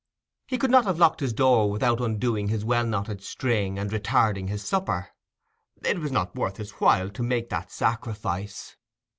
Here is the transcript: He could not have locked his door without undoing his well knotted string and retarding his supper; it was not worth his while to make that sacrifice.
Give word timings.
He 0.47 0.57
could 0.57 0.71
not 0.71 0.85
have 0.85 0.97
locked 0.97 1.19
his 1.19 1.31
door 1.31 1.69
without 1.69 2.01
undoing 2.01 2.47
his 2.47 2.65
well 2.65 2.87
knotted 2.87 3.21
string 3.21 3.77
and 3.77 3.91
retarding 3.91 4.49
his 4.49 4.63
supper; 4.67 5.09
it 5.83 5.99
was 5.99 6.11
not 6.11 6.33
worth 6.33 6.57
his 6.57 6.71
while 6.81 7.11
to 7.11 7.21
make 7.21 7.49
that 7.49 7.69
sacrifice. 7.69 8.75